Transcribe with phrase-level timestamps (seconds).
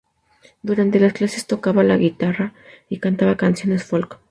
[0.63, 2.55] Durante las clases tocaba la guitarra
[2.89, 4.19] y cantaba canciones folk.